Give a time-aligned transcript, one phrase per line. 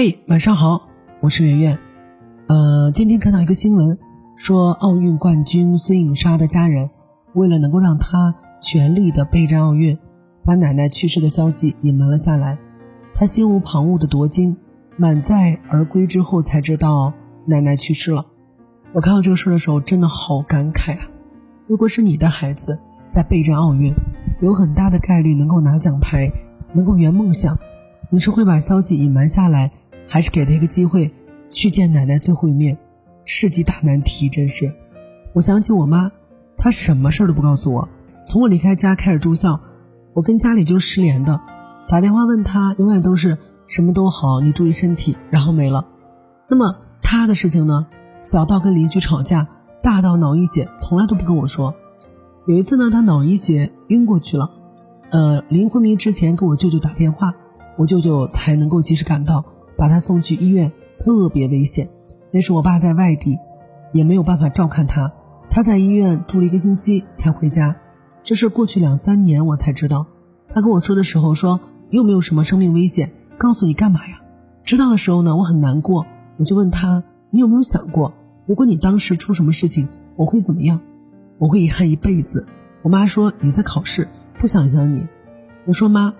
[0.00, 1.76] 嗨，晚上好，我是圆圆。
[2.46, 3.98] 呃，今天看到一个新闻，
[4.36, 6.88] 说奥运冠军孙颖莎的家人
[7.34, 8.32] 为了能够让她
[8.62, 9.98] 全力的备战奥运，
[10.44, 12.56] 把奶奶去世的消息隐瞒了下来。
[13.12, 14.56] 她心无旁骛的夺金，
[14.96, 17.12] 满载而归之后才知道
[17.44, 18.24] 奶奶去世了。
[18.92, 21.10] 我看到这个事的时候，真的好感慨啊！
[21.66, 22.78] 如果是你的孩子
[23.08, 23.92] 在备战奥运，
[24.42, 26.30] 有很大的概率能够拿奖牌，
[26.72, 27.58] 能够圆梦想。
[28.10, 29.72] 你是会把消息隐瞒下来，
[30.08, 31.12] 还是给他一个机会
[31.48, 32.76] 去见奶奶最后一面？
[33.24, 34.72] 世纪大难题，真是。
[35.34, 36.10] 我想起我妈，
[36.56, 37.88] 她什么事儿都不告诉我。
[38.26, 39.60] 从我离开家开始住校，
[40.14, 41.40] 我跟家里就失联的。
[41.88, 43.36] 打电话问她，永远都是
[43.66, 45.86] 什么都好，你注意身体，然后没了。
[46.48, 47.86] 那么她的事情呢？
[48.22, 49.46] 小到跟邻居吵架，
[49.82, 51.74] 大到脑溢血，从来都不跟我说。
[52.46, 54.50] 有一次呢，她脑溢血晕过去了，
[55.10, 57.34] 呃，临昏迷之前给我舅舅打电话。
[57.76, 59.44] 我舅舅才能够及时赶到，
[59.78, 61.88] 把他送去医院，特别危险。
[62.32, 63.38] 那时我爸在外地，
[63.92, 65.12] 也没有办法照看他，
[65.48, 67.76] 他在医院住了一个星期才回家。
[68.24, 70.04] 这事过去两三年我才知道。
[70.48, 74.20] 他跟我说的时候说又没有什么生命危险，告诉你干嘛呀？
[74.64, 76.04] 知道的时候呢，我很难过，
[76.38, 78.12] 我就问他，你有没有想过，
[78.46, 80.80] 如果你当时出什么事情，我会怎么样？
[81.38, 82.46] 我会遗憾一辈子。
[82.82, 85.06] 我妈说你在考试，不想影响你。
[85.64, 86.12] 我说妈。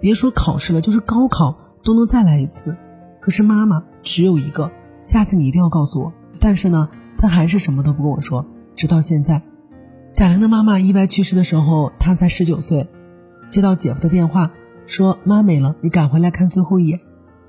[0.00, 2.76] 别说考试了，就是高考都能再来一次。
[3.22, 4.70] 可是妈妈只有一个，
[5.00, 6.12] 下次你一定要告诉我。
[6.40, 9.40] 但是呢，她还是什么都不跟我说，直到现在。
[10.10, 12.88] 贾玲的妈妈意外去世的时候，她才十九岁，
[13.48, 14.50] 接到姐夫的电话
[14.86, 16.98] 说妈没了，你赶回来看最后一眼。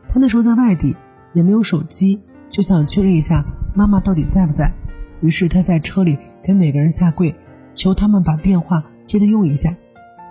[0.08, 0.96] 她那时候在外地，
[1.34, 2.22] 也没有手机，
[2.52, 3.44] 就想确认一下
[3.74, 4.72] 妈妈到底在不在。
[5.22, 7.34] 于是她在车里给每个人下跪，
[7.74, 9.76] 求他们把电话接着用一下。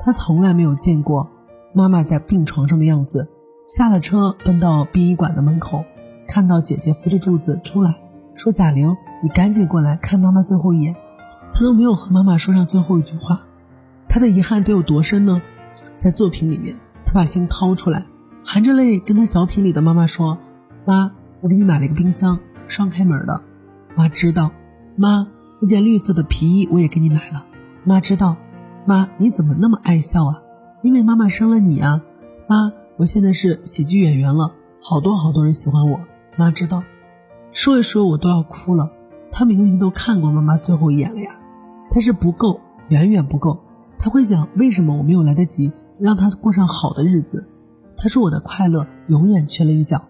[0.00, 1.28] 她从来没有见过。
[1.74, 3.28] 妈妈在病床上的样子，
[3.74, 5.82] 下了车奔到殡仪馆的门口，
[6.28, 7.96] 看到姐姐扶着柱子出来，
[8.34, 10.94] 说：“贾玲，你赶紧过来看妈妈最后一眼。”
[11.54, 13.40] 她都没有和妈妈说上最后一句话，
[14.10, 15.40] 她的遗憾得有多深呢？
[15.96, 18.04] 在作品里面，他把心掏出来，
[18.44, 20.36] 含着泪跟他小品里的妈妈说
[20.84, 23.40] ：“妈，我给你买了一个冰箱，双开门的。
[23.96, 24.50] 妈知道，
[24.96, 25.26] 妈，
[25.62, 27.46] 那件绿色的皮衣我也给你买了。
[27.84, 28.36] 妈知道，
[28.84, 30.42] 妈你怎么那么爱笑啊？”
[30.84, 32.02] 因为妈妈生了你啊，
[32.46, 36.00] 妈，我现在是喜剧演员了，好多好多人喜欢我。
[36.36, 36.84] 妈知道，
[37.50, 38.90] 说一说我都要哭了。
[39.30, 41.40] 他明明都看过妈妈最后一眼了呀，
[41.90, 43.58] 但是不够，远远不够。
[43.98, 47.48] 他会想，为什么我没有来得及让他过上好的日子？
[47.96, 50.08] 他说我的快乐永远缺了一角。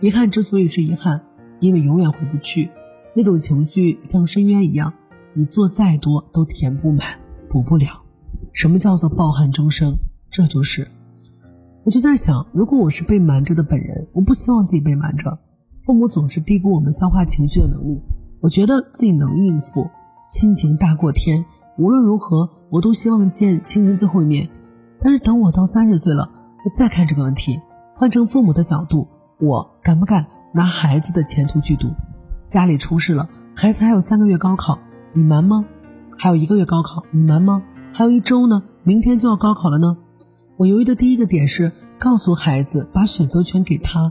[0.00, 1.24] 遗憾之所以是遗憾，
[1.60, 2.70] 因为永远回不去。
[3.14, 4.92] 那种情绪像深渊一样，
[5.32, 8.02] 你做再多都填不满，补不了。
[8.52, 9.96] 什么叫做抱憾终生？
[10.28, 10.88] 这就是，
[11.86, 15.38] 我就在想，如果我是被瞒着的本人，我不希望自己被瞒着。
[15.84, 18.02] 父母总是低估我们消化情绪的能力。
[18.40, 19.88] 我觉得自己能应付，
[20.28, 21.44] 亲情大过天，
[21.78, 24.48] 无论如何，我都希望见亲人最后一面。
[24.98, 26.28] 但是等我到三十岁了，
[26.64, 27.60] 我再看这个问题，
[27.94, 29.06] 换成父母的角度，
[29.38, 31.90] 我敢不敢拿孩子的前途去赌？
[32.48, 34.80] 家里出事了，孩子还有三个月高考，
[35.12, 35.64] 你瞒吗？
[36.18, 37.62] 还有一个月高考，你瞒吗？
[37.92, 39.98] 还有一周呢，明天就要高考了呢。
[40.56, 44.10] 我犹豫的第一个点是告诉孩子把选择权给他，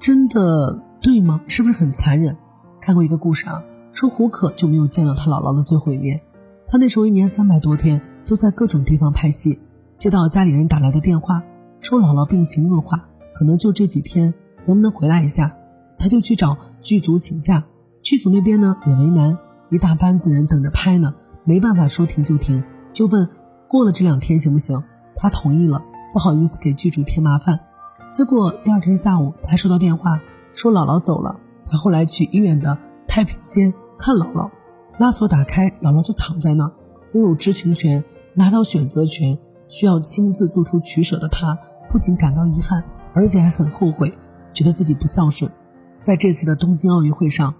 [0.00, 1.40] 真的对吗？
[1.46, 2.36] 是不是很残忍？
[2.80, 3.62] 看过一个故事啊，
[3.92, 6.20] 说胡可就没有见到他姥姥的最后一面。
[6.66, 9.60] 他那时候一年三百多天都在各种地方拍戏，
[9.96, 11.42] 接到家里人打来的电话，
[11.80, 14.34] 说姥姥病情恶化，可能就这几天，
[14.66, 15.56] 能不能回来一下？
[15.96, 17.64] 他就去找剧组请假，
[18.02, 19.38] 剧组那边呢也为难，
[19.70, 22.64] 一大班子人等着拍呢，没办法说停就停。
[22.92, 23.28] 就问
[23.68, 24.82] 过了这两天行不行？
[25.18, 27.58] 他同意了，不好意思给剧组添麻烦。
[28.10, 30.18] 结果第二天下午，他收到电话
[30.54, 31.38] 说姥姥走了。
[31.66, 34.50] 他后来去医院的太平间看姥姥，
[34.98, 36.72] 拉锁打开，姥姥就躺在那儿。
[37.12, 38.02] 拥有知情权、
[38.32, 39.36] 拿到选择权、
[39.66, 41.58] 需要亲自做出取舍的他，
[41.90, 44.16] 不仅感到遗憾，而且还很后悔，
[44.52, 45.50] 觉得自己不孝顺。
[45.98, 47.54] 在这次的东京奥运会上，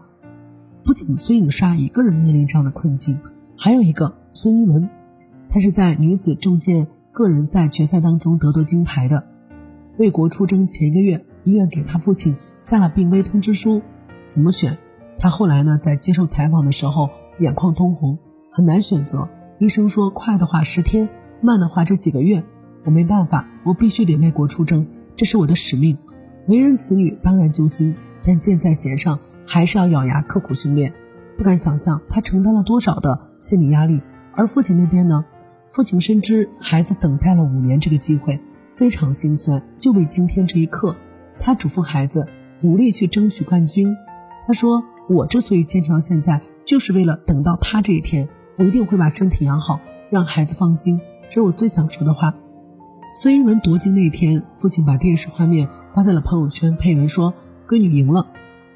[0.84, 3.20] 不仅孙颖莎一个人面临这样的困境，
[3.58, 4.88] 还有一个孙一文。
[5.50, 6.86] 她是在女子重剑
[7.18, 9.26] 个人赛决赛当中夺得金牌的。
[9.96, 13.82] 为国出征前一个月，医院给他父亲下了病危通知书，
[14.28, 14.78] 怎么选？
[15.18, 17.10] 他后来呢，在接受采访的时候
[17.40, 18.16] 眼眶通红，
[18.52, 19.28] 很难选择。
[19.58, 21.08] 医生说，快的话十天，
[21.40, 22.44] 慢的话这几个月。
[22.84, 24.86] 我没办法，我必须得为国出征，
[25.16, 25.98] 这是我的使命。
[26.46, 30.94] 为人子女当然揪心，但箭在弦上，还是要咬牙刻苦训练。
[31.36, 34.00] 不敢想象他承担了多少的心理压力，
[34.36, 35.24] 而父亲那边呢？
[35.68, 38.40] 父亲深知孩子等待了五年这个机会，
[38.74, 40.96] 非常心酸，就为今天这一刻。
[41.38, 42.26] 他嘱咐孩子
[42.62, 43.94] 努力去争取冠军。
[44.46, 49.78] 他说：“我之所以坚持到现在，就是为了等到他这一天，我一定会把身体养好，
[50.10, 50.98] 让孩子放心。”
[51.28, 52.34] 这是我最想说的话。
[53.14, 57.34] 孙一文夺金那天，父亲把电视画面发在了朋友圈，配文说
[57.68, 58.26] ：“闺女赢了。”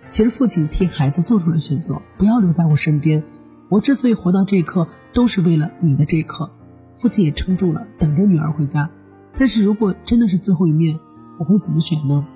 [0.06, 3.24] 其实父亲替孩子做出了选择，不要留在我身边。
[3.70, 6.50] 我之所以活到这一刻，都是为了你的这一刻。
[6.94, 8.90] 父亲也撑住了，等着女儿回家。
[9.36, 10.98] 但是如果真的是最后一面，
[11.38, 12.26] 我会怎么选呢？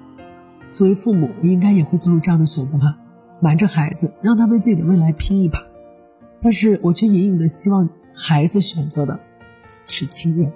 [0.71, 2.99] 作为父母，我应该也会做出这样的选择吧，
[3.41, 5.63] 瞒着孩子，让他为自己的未来拼一把。
[6.41, 9.21] 但是我却隐隐的希望孩子选择的
[9.87, 10.53] 是亲人。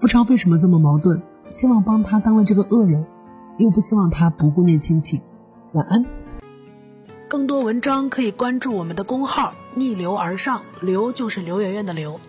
[0.00, 3.04] 不知道为什么这么矛盾，希望帮他当了这个恶人，
[3.58, 5.20] 又不希望他不顾念亲情。
[5.72, 6.04] 晚安。
[7.28, 12.20] 更多文章可以关注我们的公号“逆流而上”，刘就是刘媛媛的刘。